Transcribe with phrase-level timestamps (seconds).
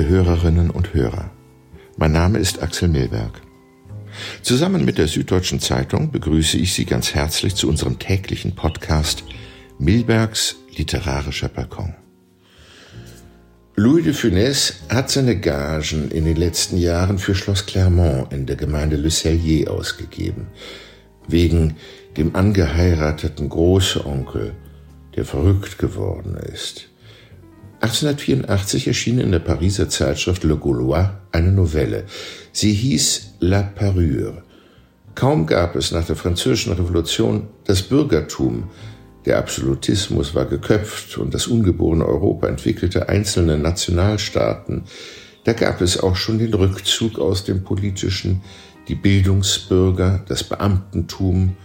[0.00, 1.30] liebe Hörerinnen und Hörer.
[1.98, 3.42] Mein Name ist Axel Milberg.
[4.40, 9.24] Zusammen mit der Süddeutschen Zeitung begrüße ich Sie ganz herzlich zu unserem täglichen Podcast
[9.78, 11.94] Milbergs literarischer Balkon.
[13.76, 18.56] Louis de Funès hat seine Gagen in den letzten Jahren für Schloss Clermont in der
[18.56, 20.46] Gemeinde Le Cellier ausgegeben,
[21.28, 21.76] wegen
[22.16, 24.54] dem angeheirateten Großonkel,
[25.14, 26.89] der verrückt geworden ist.
[27.80, 32.04] 1884 erschien in der Pariser Zeitschrift Le Gaulois eine Novelle.
[32.52, 34.42] Sie hieß La Parure.
[35.14, 38.70] Kaum gab es nach der Französischen Revolution das Bürgertum,
[39.26, 44.84] der Absolutismus war geköpft und das ungeborene Europa entwickelte einzelne Nationalstaaten,
[45.44, 48.42] da gab es auch schon den Rückzug aus dem politischen,
[48.88, 51.56] die Bildungsbürger, das Beamtentum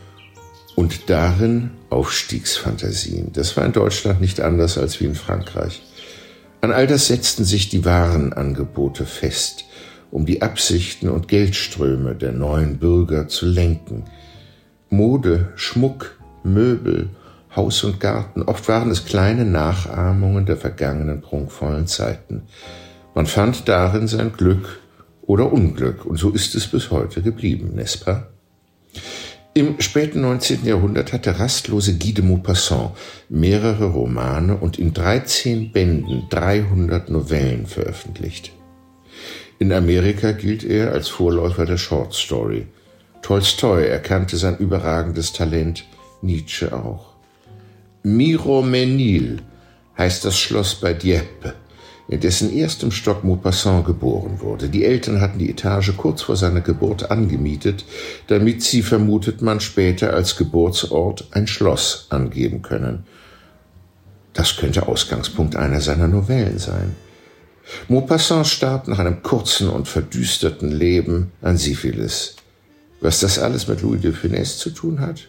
[0.76, 3.32] und darin Aufstiegsfantasien.
[3.34, 5.82] Das war in Deutschland nicht anders als wie in Frankreich.
[6.66, 9.66] An all das setzten sich die Warenangebote fest,
[10.10, 14.06] um die Absichten und Geldströme der neuen Bürger zu lenken.
[14.90, 17.10] Mode, Schmuck, Möbel,
[17.56, 22.48] Haus und Garten, oft waren es kleine Nachahmungen der vergangenen prunkvollen Zeiten.
[23.14, 24.80] Man fand darin sein Glück
[25.22, 28.24] oder Unglück, und so ist es bis heute geblieben, n'est-ce pas?
[29.58, 30.66] Im späten 19.
[30.66, 32.92] Jahrhundert hat der rastlose Guy de Maupassant
[33.30, 38.52] mehrere Romane und in 13 Bänden 300 Novellen veröffentlicht.
[39.58, 42.68] In Amerika gilt er als Vorläufer der Short Story.
[43.22, 45.86] Tolstoi erkannte sein überragendes Talent,
[46.22, 47.14] Nietzsche auch.
[48.04, 49.42] Miromenil
[49.98, 51.54] heißt das Schloss bei Dieppe
[52.08, 54.70] in dessen erstem Stock Maupassant geboren wurde.
[54.70, 57.86] Die Eltern hatten die Etage kurz vor seiner Geburt angemietet,
[58.28, 63.06] damit sie, vermutet man, später als Geburtsort ein Schloss angeben können.
[64.34, 66.96] Das könnte Ausgangspunkt einer seiner Novellen sein.
[67.88, 72.36] Maupassant starb nach einem kurzen und verdüsterten Leben an Syphilis.
[73.02, 75.28] Was das alles mit Louis de Funès zu tun hat?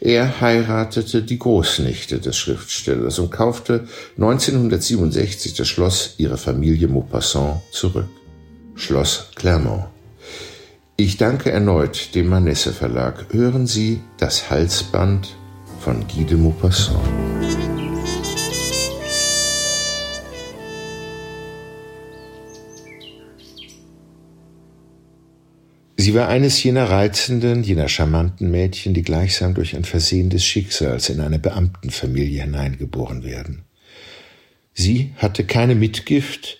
[0.00, 8.08] Er heiratete die Großnichte des Schriftstellers und kaufte 1967 das Schloss ihrer Familie Maupassant zurück.
[8.74, 9.84] Schloss Clermont.
[10.96, 13.26] Ich danke erneut dem Manesse Verlag.
[13.32, 15.36] Hören Sie das Halsband
[15.80, 17.33] von Guy de Maupassant.
[26.04, 31.08] Sie war eines jener reizenden, jener charmanten Mädchen, die gleichsam durch ein Versehen des Schicksals
[31.08, 33.62] in eine Beamtenfamilie hineingeboren werden.
[34.74, 36.58] Sie hatte keine Mitgift,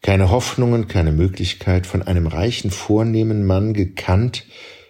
[0.00, 4.44] keine Hoffnungen, keine Möglichkeit, von einem reichen, vornehmen Mann gekannt,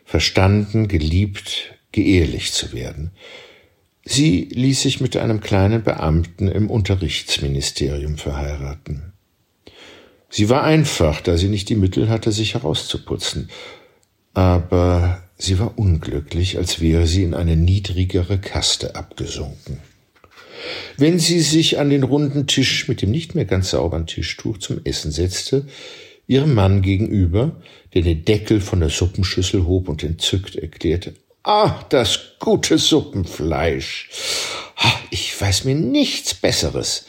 [0.05, 3.11] verstanden, geliebt, geehrlich zu werden.
[4.05, 9.15] Sie ließ sich mit einem kleinen Beamten im Unterrichtsministerium verheiraten.
[10.29, 13.49] Sie war einfach, da sie nicht die Mittel hatte, sich herauszuputzen,
[14.35, 19.79] aber sie war unglücklich, als wäre sie in eine niedrigere Kaste abgesunken.
[20.97, 24.81] Wenn sie sich an den runden Tisch mit dem nicht mehr ganz sauberen Tischtuch zum
[24.85, 25.67] Essen setzte,
[26.27, 27.57] ihrem Mann gegenüber,
[27.93, 31.15] der den Deckel von der Suppenschüssel hob und entzückt erklärte,
[31.47, 34.09] Ah, das gute Suppenfleisch.
[35.11, 37.05] Ich weiß mir nichts Besseres.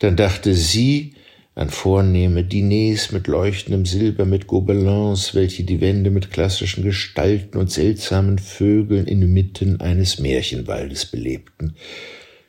[0.00, 1.14] Dann dachte sie,
[1.54, 7.70] an vornehme Diners mit leuchtendem Silber, mit Gobelins, welche die Wände mit klassischen Gestalten und
[7.70, 11.76] seltsamen Vögeln inmitten eines Märchenwaldes belebten.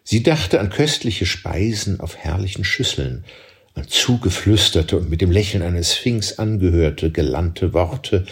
[0.06, 3.26] Sie dachte an köstliche Speisen auf herrlichen Schüsseln,
[3.74, 8.26] an zugeflüsterte und mit dem Lächeln eines Sphinx angehörte, gelandte Worte,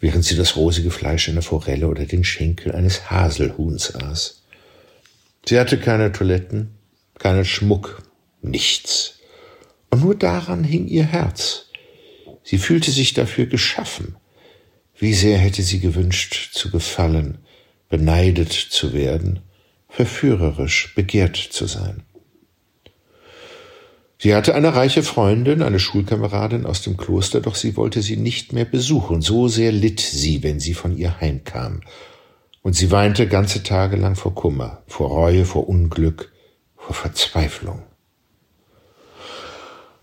[0.00, 4.42] während sie das rosige Fleisch einer Forelle oder den Schenkel eines Haselhuhns aß.
[5.46, 6.70] Sie hatte keine Toiletten,
[7.18, 8.02] keinen Schmuck,
[8.42, 9.19] nichts.
[9.90, 11.66] Und nur daran hing ihr Herz.
[12.42, 14.16] Sie fühlte sich dafür geschaffen.
[14.96, 17.38] Wie sehr hätte sie gewünscht zu gefallen,
[17.88, 19.40] beneidet zu werden,
[19.88, 22.02] verführerisch begehrt zu sein.
[24.18, 28.52] Sie hatte eine reiche Freundin, eine Schulkameradin aus dem Kloster, doch sie wollte sie nicht
[28.52, 31.80] mehr besuchen, so sehr litt sie, wenn sie von ihr heimkam.
[32.60, 36.30] Und sie weinte ganze Tage lang vor Kummer, vor Reue, vor Unglück,
[36.76, 37.82] vor Verzweiflung.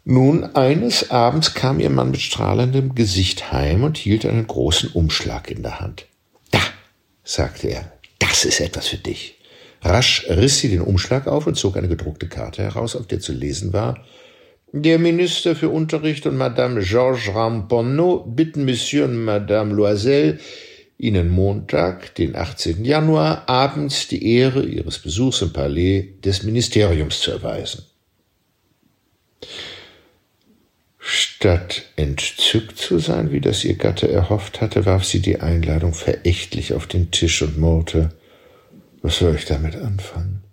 [0.10, 5.52] Nun, eines Abends kam ihr Mann mit strahlendem Gesicht heim und hielt einen großen Umschlag
[5.52, 6.06] in der Hand.
[6.52, 6.62] Da,
[7.26, 9.38] sagte er, das ist etwas für dich.
[9.82, 13.34] Rasch riss sie den Umschlag auf und zog eine gedruckte Karte heraus, auf der zu
[13.34, 14.02] lesen war,
[14.72, 20.40] der Minister für Unterricht und Madame Georges Ramponneau bitten Monsieur und Madame Loisel,
[20.98, 22.86] Ihnen Montag, den 18.
[22.86, 27.84] Januar, abends die Ehre Ihres Besuchs im Palais des Ministeriums zu erweisen.
[31.10, 36.74] Statt entzückt zu sein, wie das ihr Gatte erhofft hatte, warf sie die Einladung verächtlich
[36.74, 38.10] auf den Tisch und murrte,
[39.02, 40.44] was soll ich damit anfangen?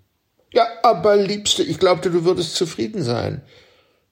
[0.52, 3.42] Ja, aber Liebste, ich glaubte, du würdest zufrieden sein.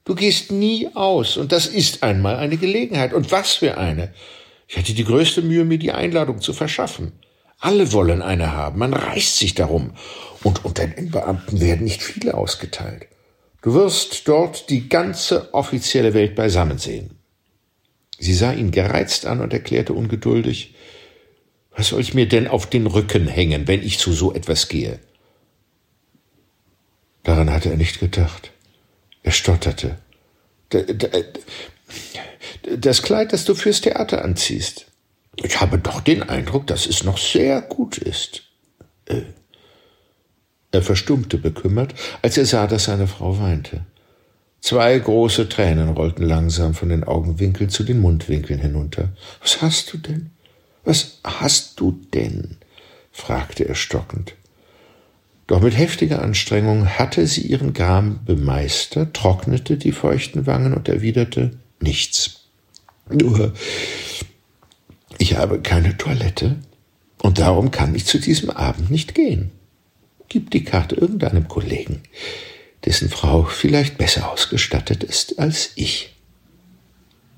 [0.05, 3.13] Du gehst nie aus, und das ist einmal eine Gelegenheit.
[3.13, 4.13] Und was für eine.
[4.67, 7.13] Ich hatte die größte Mühe, mir die Einladung zu verschaffen.
[7.61, 9.93] Alle wollen eine haben, man reißt sich darum.
[10.43, 13.07] Und unter den Beamten werden nicht viele ausgeteilt.
[13.63, 17.19] Du wirst dort die ganze offizielle Welt beisammen sehen.
[18.19, 20.75] Sie sah ihn gereizt an und erklärte ungeduldig,
[21.75, 24.99] was soll ich mir denn auf den Rücken hängen, wenn ich zu so etwas gehe?
[27.23, 28.51] Daran hatte er nicht gedacht.
[29.23, 29.99] Er stotterte.
[32.77, 34.87] Das Kleid, das du fürs Theater anziehst.
[35.37, 38.43] Ich habe doch den Eindruck, dass es noch sehr gut ist.
[40.73, 43.85] Äh, er verstummte bekümmert, als er sah, dass seine Frau weinte.
[44.61, 49.09] Zwei große Tränen rollten langsam von den Augenwinkeln zu den Mundwinkeln hinunter.
[49.41, 50.31] Was hast du denn?
[50.85, 52.57] Was hast du denn?
[53.11, 54.35] fragte er stockend.
[55.49, 61.59] Doch mit heftiger Anstrengung hatte sie ihren Gram bemeistert, trocknete die feuchten Wangen und erwiderte
[61.81, 62.47] nichts.
[63.11, 63.53] Nur,
[65.19, 66.57] ich habe keine Toilette
[67.21, 69.51] und darum kann ich zu diesem Abend nicht gehen.
[70.33, 72.05] Gib die Karte irgendeinem Kollegen,
[72.87, 76.17] dessen Frau vielleicht besser ausgestattet ist als ich.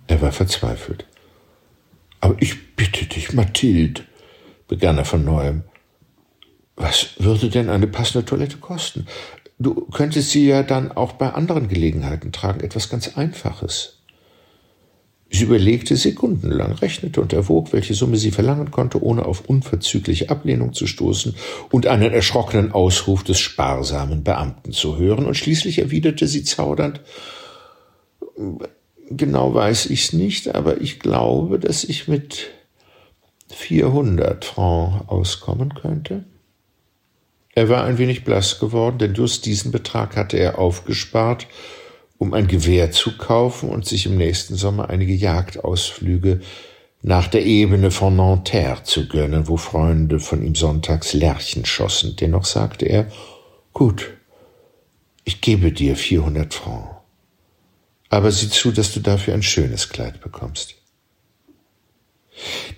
[0.06, 1.05] Er war verzweifelt.
[2.20, 4.02] Aber ich bitte dich, Mathilde,
[4.69, 5.64] begann er von neuem.
[6.76, 9.08] Was würde denn eine passende Toilette kosten?
[9.58, 14.04] Du könntest sie ja dann auch bei anderen Gelegenheiten tragen, etwas ganz Einfaches.
[15.35, 20.75] Sie überlegte sekundenlang, rechnete und erwog, welche Summe sie verlangen konnte, ohne auf unverzügliche Ablehnung
[20.75, 21.35] zu stoßen
[21.73, 27.01] und einen erschrockenen Ausruf des sparsamen Beamten zu hören, und schließlich erwiderte sie zaudernd
[29.11, 32.53] Genau weiß ich's nicht, aber ich glaube, dass ich mit
[33.53, 36.27] vierhundert Francs auskommen könnte.
[37.57, 41.49] Er war ein wenig blass geworden, denn just diesen Betrag hatte er aufgespart,
[42.25, 46.41] um ein Gewehr zu kaufen und sich im nächsten Sommer einige Jagdausflüge
[47.03, 52.17] nach der Ebene von Nanterre zu gönnen, wo Freunde von ihm sonntags Lerchen schossen.
[52.19, 53.09] Dennoch sagte er,
[53.75, 54.15] gut,
[55.25, 56.97] ich gebe dir vierhundert Francs.
[58.09, 60.76] Aber sieh zu, dass du dafür ein schönes Kleid bekommst.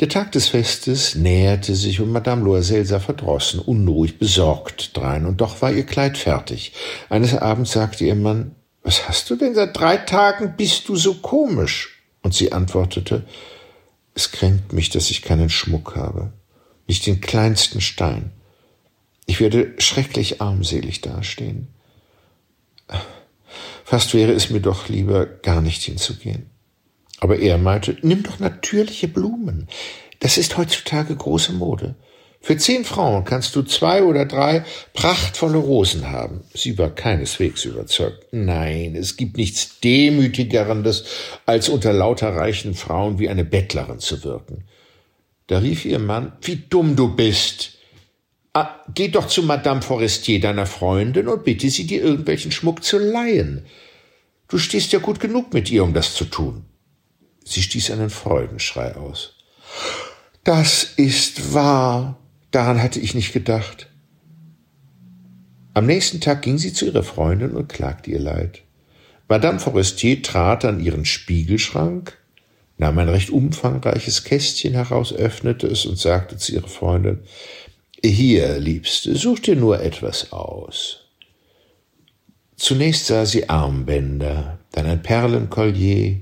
[0.00, 5.40] Der Tag des Festes näherte sich und Madame Loisel sah verdrossen, unruhig, besorgt drein, und
[5.40, 6.72] doch war ihr Kleid fertig.
[7.08, 11.14] Eines Abends sagte ihr Mann, was hast du denn seit drei Tagen bist du so
[11.14, 12.04] komisch?
[12.22, 13.24] Und sie antwortete,
[14.14, 16.32] es kränkt mich, dass ich keinen Schmuck habe,
[16.86, 18.30] nicht den kleinsten Stein.
[19.26, 21.66] Ich werde schrecklich armselig dastehen.
[23.84, 26.48] Fast wäre es mir doch lieber, gar nicht hinzugehen.
[27.18, 29.66] Aber er meinte, nimm doch natürliche Blumen.
[30.20, 31.96] Das ist heutzutage große Mode.
[32.40, 36.44] Für zehn Frauen kannst du zwei oder drei prachtvolle Rosen haben.
[36.54, 38.26] Sie war keineswegs überzeugt.
[38.30, 41.04] Nein, es gibt nichts Demütigerendes,
[41.44, 44.64] als unter lauter reichen Frauen wie eine Bettlerin zu wirken.
[45.48, 47.72] Da rief ihr Mann, wie dumm du bist.
[48.52, 52.98] Ah, geh doch zu Madame Forestier, deiner Freundin, und bitte sie dir irgendwelchen Schmuck zu
[52.98, 53.66] leihen.
[54.48, 56.64] Du stehst ja gut genug mit ihr, um das zu tun.
[57.44, 59.34] Sie stieß einen Freudenschrei aus.
[60.42, 62.18] Das ist wahr.
[62.56, 63.90] Daran hatte ich nicht gedacht.
[65.74, 68.62] Am nächsten Tag ging sie zu ihrer Freundin und klagte ihr Leid.
[69.28, 72.16] Madame Forestier trat an ihren Spiegelschrank,
[72.78, 77.18] nahm ein recht umfangreiches Kästchen heraus, öffnete es und sagte zu ihrer Freundin,
[78.02, 81.10] Hier, Liebste, such dir nur etwas aus.
[82.56, 86.20] Zunächst sah sie Armbänder, dann ein Perlenkollier,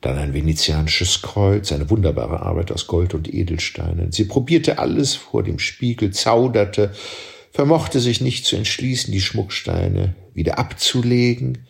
[0.00, 4.12] dann ein venezianisches Kreuz, eine wunderbare Arbeit aus Gold und Edelsteinen.
[4.12, 6.92] Sie probierte alles vor dem Spiegel, zauderte,
[7.52, 11.66] vermochte sich nicht zu entschließen, die Schmucksteine wieder abzulegen,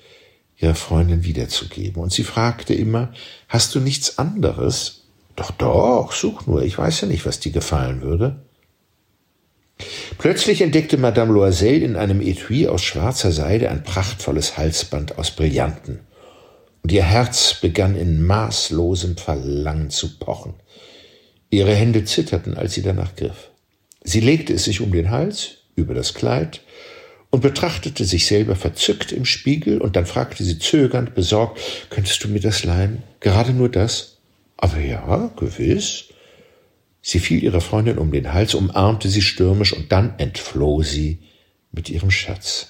[0.59, 2.01] ihrer Freundin wiederzugeben.
[2.01, 3.13] Und sie fragte immer,
[3.49, 5.09] hast du nichts anderes?
[5.35, 8.43] Doch, doch, such nur, ich weiß ja nicht, was dir gefallen würde.
[10.19, 16.01] Plötzlich entdeckte Madame Loisel in einem Etui aus schwarzer Seide ein prachtvolles Halsband aus Brillanten
[16.83, 20.55] und ihr Herz begann in maßlosem Verlangen zu pochen.
[21.51, 23.51] Ihre Hände zitterten, als sie danach griff.
[24.03, 26.61] Sie legte es sich um den Hals, über das Kleid,
[27.31, 31.61] und betrachtete sich selber verzückt im Spiegel, und dann fragte sie zögernd, besorgt,
[31.91, 33.03] könntest du mir das leihen?
[33.21, 34.19] Gerade nur das?
[34.57, 36.07] Aber ja, gewiss.
[37.03, 41.21] Sie fiel ihrer Freundin um den Hals, umarmte sie stürmisch, und dann entfloh sie
[41.73, 42.70] mit ihrem Schatz.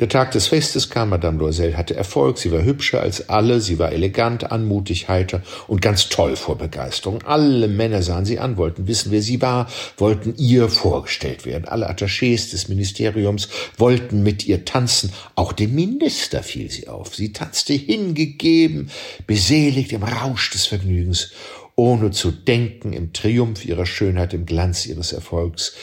[0.00, 3.78] Der Tag des Festes kam, Madame Loisel hatte Erfolg, sie war hübscher als alle, sie
[3.78, 7.22] war elegant, anmutig, heiter und ganz toll vor Begeisterung.
[7.22, 11.66] Alle Männer sahen sie an, wollten wissen, wer sie war, wollten ihr vorgestellt werden.
[11.66, 17.14] Alle Attachés des Ministeriums wollten mit ihr tanzen, auch dem Minister fiel sie auf.
[17.14, 18.90] Sie tanzte hingegeben,
[19.26, 21.32] beseligt im Rausch des Vergnügens,
[21.76, 25.74] ohne zu denken im Triumph ihrer Schönheit, im Glanz ihres Erfolgs,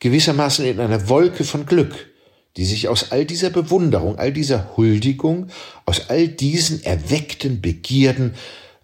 [0.00, 1.94] gewissermaßen in einer Wolke von Glück,
[2.56, 5.48] die sich aus all dieser Bewunderung, all dieser Huldigung,
[5.84, 8.34] aus all diesen erweckten Begierden,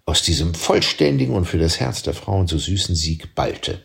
[0.05, 3.79] aus diesem vollständigen und für das Herz der Frauen so süßen Sieg ballte.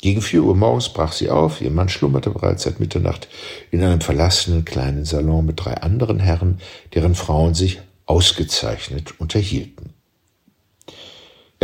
[0.00, 3.26] Gegen vier Uhr morgens brach sie auf, ihr Mann schlummerte bereits seit Mitternacht
[3.70, 6.60] in einem verlassenen kleinen Salon mit drei anderen Herren,
[6.92, 9.93] deren Frauen sich ausgezeichnet unterhielten.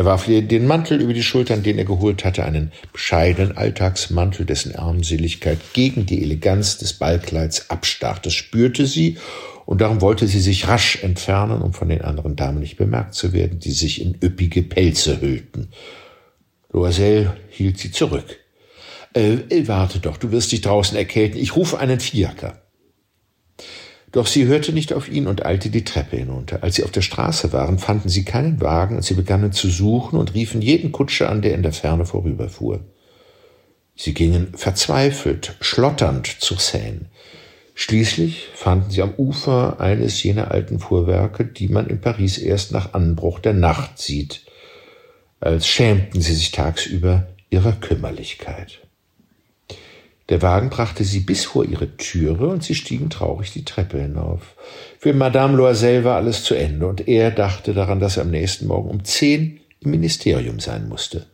[0.01, 4.47] Er warf ihr den Mantel über die Schultern, den er geholt hatte, einen bescheidenen Alltagsmantel,
[4.47, 8.19] dessen Armseligkeit gegen die Eleganz des Ballkleids abstach.
[8.19, 9.19] Das spürte sie,
[9.67, 13.35] und darum wollte sie sich rasch entfernen, um von den anderen Damen nicht bemerkt zu
[13.35, 15.69] werden, die sich in üppige Pelze hüllten.
[16.73, 18.39] Loisel hielt sie zurück.
[19.13, 21.39] Äh, warte doch, du wirst dich draußen erkälten.
[21.39, 22.63] Ich rufe einen Fiaker.
[24.13, 26.63] Doch sie hörte nicht auf ihn und eilte die Treppe hinunter.
[26.63, 30.19] Als sie auf der Straße waren, fanden sie keinen Wagen und sie begannen zu suchen
[30.19, 32.81] und riefen jeden Kutscher an, der in der Ferne vorüberfuhr.
[33.95, 37.03] Sie gingen verzweifelt, schlotternd zur Seine.
[37.75, 42.95] Schließlich fanden sie am Ufer eines jener alten Fuhrwerke, die man in Paris erst nach
[42.95, 44.43] Anbruch der Nacht sieht,
[45.39, 48.81] als schämten sie sich tagsüber ihrer Kümmerlichkeit.
[50.31, 54.55] Der Wagen brachte sie bis vor ihre Türe und sie stiegen traurig die Treppe hinauf.
[55.01, 58.69] Für Madame Loisel war alles zu Ende und er dachte daran, dass er am nächsten
[58.69, 61.27] Morgen um zehn im Ministerium sein musste.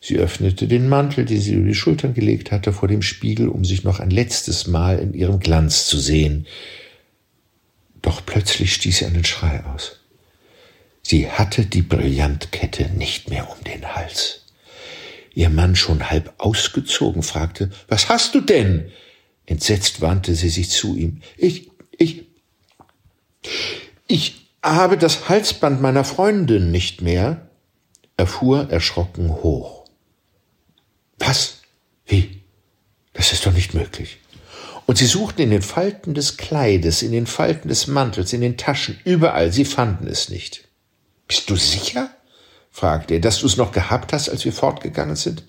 [0.00, 3.64] Sie öffnete den Mantel, den sie über die Schultern gelegt hatte, vor dem Spiegel, um
[3.64, 6.46] sich noch ein letztes Mal in ihrem Glanz zu sehen.
[8.00, 9.98] Doch plötzlich stieß sie einen Schrei aus.
[11.02, 14.47] Sie hatte die Brillantkette nicht mehr um den Hals
[15.38, 18.90] ihr Mann schon halb ausgezogen, fragte, was hast du denn?
[19.46, 21.22] Entsetzt wandte sie sich zu ihm.
[21.36, 22.26] Ich, ich,
[24.08, 27.48] ich habe das Halsband meiner Freundin nicht mehr.
[28.16, 29.84] Er fuhr erschrocken hoch.
[31.20, 31.62] Was?
[32.04, 32.42] Wie?
[33.12, 34.18] Das ist doch nicht möglich.
[34.86, 38.56] Und sie suchten in den Falten des Kleides, in den Falten des Mantels, in den
[38.56, 40.66] Taschen, überall, sie fanden es nicht.
[41.28, 42.10] Bist du sicher?
[42.78, 45.42] Fragte er, dass du es noch gehabt hast, als wir fortgegangen sind?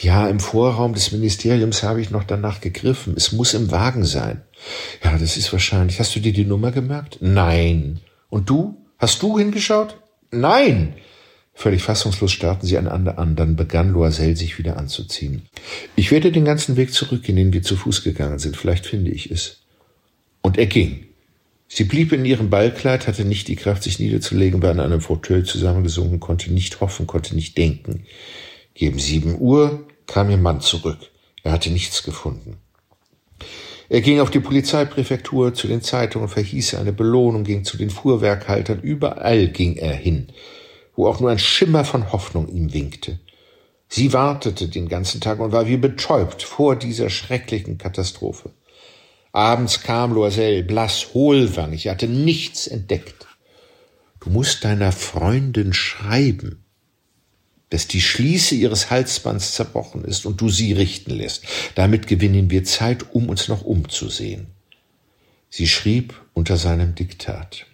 [0.00, 3.14] Ja, im Vorraum des Ministeriums habe ich noch danach gegriffen.
[3.16, 4.42] Es muss im Wagen sein.
[5.02, 5.98] Ja, das ist wahrscheinlich.
[5.98, 7.18] Hast du dir die Nummer gemerkt?
[7.20, 8.00] Nein.
[8.30, 8.86] Und du?
[8.96, 9.98] Hast du hingeschaut?
[10.30, 10.94] Nein.
[11.52, 15.42] Völlig fassungslos starrten sie einander an, dann begann Loisel sich wieder anzuziehen.
[15.96, 19.32] Ich werde den ganzen Weg zurückgehen, den wir zu Fuß gegangen sind, vielleicht finde ich
[19.32, 19.62] es.
[20.42, 21.07] Und er ging.
[21.68, 25.44] Sie blieb in ihrem Ballkleid, hatte nicht die Kraft, sich niederzulegen, war in einem Fauteuil
[25.44, 28.06] zusammengesunken, konnte nicht hoffen, konnte nicht denken.
[28.72, 30.98] Gegen sieben Uhr kam ihr Mann zurück.
[31.42, 32.56] Er hatte nichts gefunden.
[33.90, 38.80] Er ging auf die Polizeipräfektur, zu den Zeitungen, verhieß eine Belohnung, ging zu den Fuhrwerkhaltern,
[38.80, 40.28] überall ging er hin,
[40.94, 43.18] wo auch nur ein Schimmer von Hoffnung ihm winkte.
[43.88, 48.50] Sie wartete den ganzen Tag und war wie betäubt vor dieser schrecklichen Katastrophe.
[49.38, 53.28] Abends kam Loisel, blass, hohlwangig, er hatte nichts entdeckt.
[54.18, 56.64] Du musst deiner Freundin schreiben,
[57.70, 61.44] dass die Schließe ihres Halsbands zerbrochen ist und du sie richten lässt.
[61.76, 64.48] Damit gewinnen wir Zeit, um uns noch umzusehen.
[65.50, 67.64] Sie schrieb unter seinem Diktat.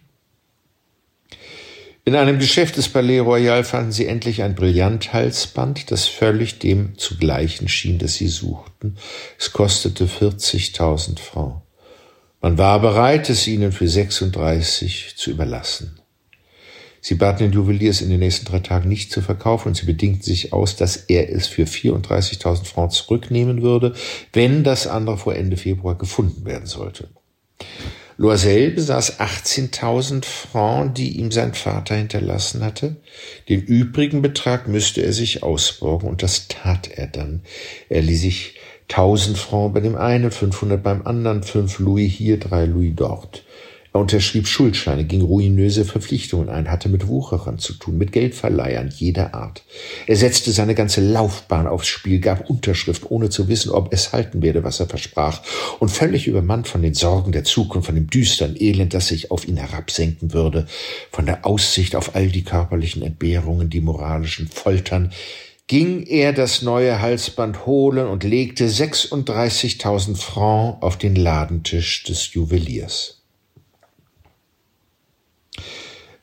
[2.06, 7.16] In einem Geschäft des Palais Royal fanden sie endlich ein Brillanthalsband, das völlig dem zu
[7.16, 8.98] gleichen schien, das sie suchten.
[9.38, 11.62] Es kostete 40.000 Francs.
[12.42, 15.98] Man war bereit, es ihnen für 36 zu überlassen.
[17.00, 20.22] Sie baten den Juweliers in den nächsten drei Tagen nicht zu verkaufen und sie bedingten
[20.22, 23.94] sich aus, dass er es für 34.000 Francs zurücknehmen würde,
[24.34, 27.08] wenn das andere vor Ende Februar gefunden werden sollte.
[28.16, 32.96] Loisel besaß 18.000 Francs, die ihm sein Vater hinterlassen hatte.
[33.48, 37.42] Den übrigen Betrag müsste er sich ausborgen, und das tat er dann.
[37.88, 38.54] Er ließ sich
[38.90, 43.44] 1000 Francs bei dem einen, 500 beim anderen, 5 Louis hier, 3 Louis dort.
[43.94, 49.34] Er unterschrieb Schuldscheine, ging ruinöse Verpflichtungen ein, hatte mit Wucherern zu tun, mit Geldverleihern jeder
[49.34, 49.62] Art.
[50.08, 54.42] Er setzte seine ganze Laufbahn aufs Spiel, gab Unterschrift, ohne zu wissen, ob es halten
[54.42, 55.42] werde, was er versprach,
[55.78, 59.46] und völlig übermannt von den Sorgen der Zukunft, von dem düsteren Elend, das sich auf
[59.46, 60.66] ihn herabsenken würde,
[61.12, 65.12] von der Aussicht auf all die körperlichen Entbehrungen, die moralischen Foltern,
[65.68, 73.23] ging er das neue Halsband holen und legte 36.000 Francs auf den Ladentisch des Juweliers.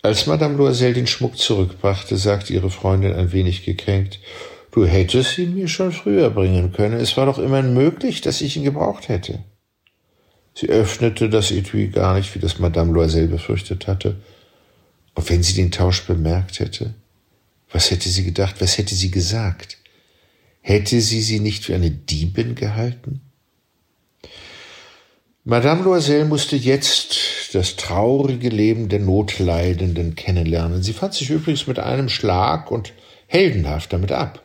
[0.03, 4.19] Als Madame Loisel den Schmuck zurückbrachte, sagte ihre Freundin ein wenig gekränkt,
[4.71, 6.99] Du hättest ihn mir schon früher bringen können.
[6.99, 9.43] Es war doch immerhin möglich, dass ich ihn gebraucht hätte.
[10.55, 14.15] Sie öffnete das Etui gar nicht, wie das Madame Loisel befürchtet hatte.
[15.13, 16.93] Und wenn sie den Tausch bemerkt hätte,
[17.69, 19.77] was hätte sie gedacht, was hätte sie gesagt?
[20.61, 23.21] Hätte sie sie nicht für eine Diebin gehalten?
[25.43, 27.13] Madame Loisel musste jetzt
[27.51, 30.83] das traurige Leben der Notleidenden kennenlernen.
[30.83, 32.93] Sie fand sich übrigens mit einem Schlag und
[33.27, 34.43] heldenhaft damit ab.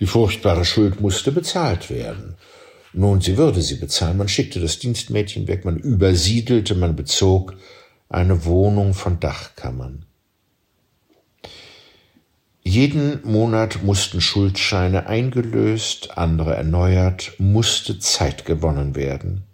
[0.00, 2.36] Die furchtbare Schuld musste bezahlt werden.
[2.92, 4.16] Nun, sie würde sie bezahlen.
[4.16, 7.56] Man schickte das Dienstmädchen weg, man übersiedelte, man bezog
[8.08, 10.04] eine Wohnung von Dachkammern.
[12.62, 19.47] Jeden Monat mussten Schuldscheine eingelöst, andere erneuert, musste Zeit gewonnen werden.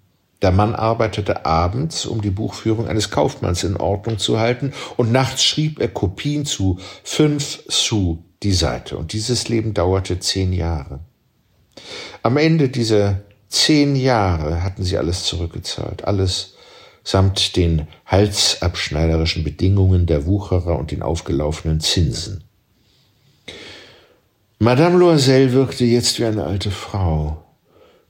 [0.45, 5.43] Der Mann arbeitete abends, um die Buchführung eines Kaufmanns in Ordnung zu halten, und nachts
[5.43, 8.99] schrieb er Kopien zu fünf Sous die Seite.
[8.99, 11.01] Und dieses Leben dauerte zehn Jahre.
[12.23, 16.57] Am Ende dieser zehn Jahre hatten sie alles zurückgezahlt, alles
[17.03, 22.45] samt den halsabschneiderischen Bedingungen der Wucherer und den aufgelaufenen Zinsen.
[24.59, 27.44] Madame Loisel wirkte jetzt wie eine alte Frau.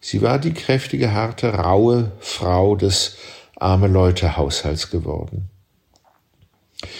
[0.06, 3.16] Sie war die kräftige, harte, raue Frau des
[3.56, 5.48] arme Leute Haushalts geworden.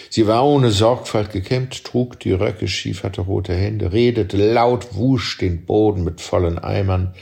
[0.09, 5.37] Sie war ohne Sorgfalt gekämmt, trug die Röcke schief, hatte rote Hände, redete laut, wusch
[5.37, 7.15] den Boden mit vollen Eimern.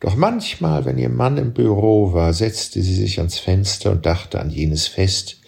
[0.00, 4.40] Doch manchmal, wenn ihr Mann im Büro war, setzte sie sich ans Fenster und dachte
[4.40, 5.42] an jenes Fest,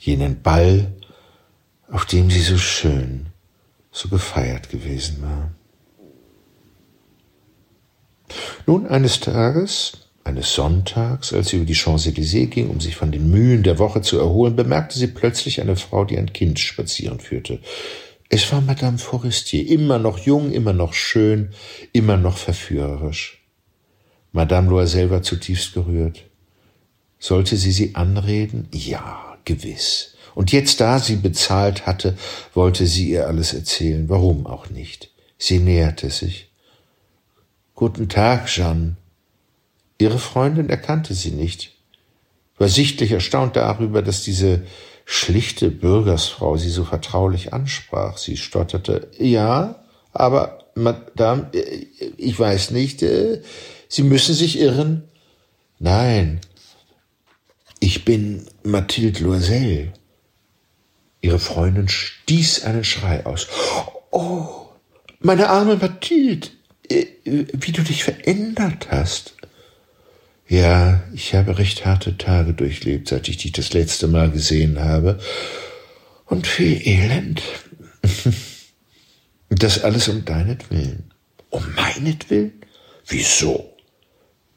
[0.00, 0.94] jenen Ball,
[1.88, 3.26] auf dem sie so schön,
[3.92, 5.52] so gefeiert gewesen war.
[8.66, 9.92] Nun, eines Tages,
[10.24, 14.02] eines Sonntags, als sie über die Champs-Élysées ging, um sich von den Mühen der Woche
[14.02, 17.60] zu erholen, bemerkte sie plötzlich eine Frau, die ein Kind spazieren führte.
[18.28, 21.50] Es war Madame Forestier, immer noch jung, immer noch schön,
[21.92, 23.44] immer noch verführerisch.
[24.32, 26.24] Madame Loisel war zutiefst gerührt.
[27.18, 28.68] Sollte sie sie anreden?
[28.72, 30.14] Ja, gewiss.
[30.34, 32.16] Und jetzt, da sie bezahlt hatte,
[32.54, 34.08] wollte sie ihr alles erzählen.
[34.08, 35.10] Warum auch nicht?
[35.36, 36.51] Sie näherte sich.
[37.82, 38.94] Guten Tag, Jeanne.
[39.98, 41.72] Ihre Freundin erkannte sie nicht,
[42.56, 44.62] war sichtlich erstaunt darüber, dass diese
[45.04, 48.18] schlichte Bürgersfrau sie so vertraulich ansprach.
[48.18, 51.50] Sie stotterte, ja, aber Madame,
[52.18, 53.42] ich weiß nicht, äh,
[53.88, 55.08] Sie müssen sich irren.
[55.80, 56.40] Nein,
[57.80, 59.92] ich bin Mathilde Loisel.
[61.20, 63.48] Ihre Freundin stieß einen Schrei aus.
[64.12, 64.68] Oh,
[65.18, 66.46] meine arme Mathilde,
[67.24, 69.34] wie du dich verändert hast.
[70.48, 75.18] Ja, ich habe recht harte Tage durchlebt, seit ich dich das letzte Mal gesehen habe.
[76.26, 77.42] Und viel Elend.
[79.54, 81.12] Das alles um deinetwillen.
[81.50, 82.54] Um meinetwillen?
[83.06, 83.76] Wieso?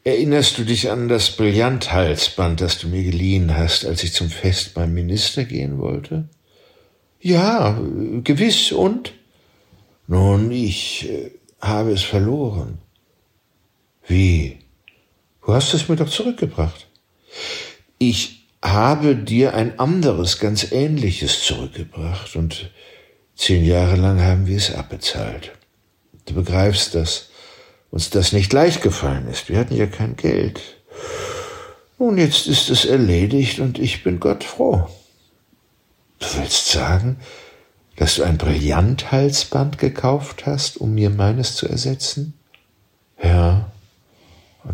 [0.06, 4.74] Erinnerst du dich an das Brillanthalsband, das du mir geliehen hast, als ich zum Fest
[4.74, 6.30] beim Minister gehen wollte?
[7.20, 7.78] Ja,
[8.24, 9.14] gewiss, und?
[10.08, 11.32] Nun, ich äh,
[11.68, 12.80] habe es verloren.
[14.08, 14.60] Wie?
[15.46, 16.88] Du hast es mir doch zurückgebracht.
[17.98, 22.72] Ich habe dir ein anderes, ganz ähnliches zurückgebracht und
[23.36, 25.52] zehn Jahre lang haben wir es abbezahlt.
[26.26, 27.30] Du begreifst, dass
[27.92, 29.50] uns das nicht leicht gefallen ist.
[29.50, 30.60] Wir hatten ja kein Geld.
[31.98, 34.90] Nun, jetzt ist es erledigt und ich bin Gott froh.
[36.20, 37.18] Du willst sagen,
[37.96, 42.34] dass du ein Brillanthalsband gekauft hast, um mir meines zu ersetzen?
[43.22, 43.72] Ja.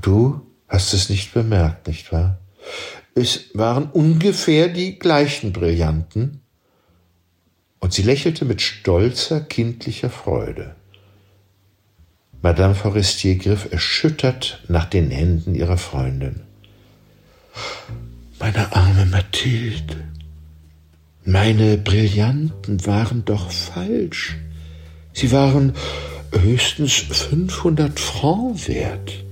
[0.02, 0.42] Du?
[0.68, 2.38] Hast es nicht bemerkt, nicht wahr?
[3.14, 6.42] Es waren ungefähr die gleichen Brillanten.
[7.80, 10.76] Und sie lächelte mit stolzer, kindlicher Freude.
[12.42, 16.42] Madame Forestier griff erschüttert nach den Händen ihrer Freundin.
[18.40, 20.11] Meine arme Mathilde,
[21.24, 24.38] meine Brillanten waren doch falsch.
[25.14, 25.74] Sie waren
[26.32, 29.24] höchstens 500 Francs wert.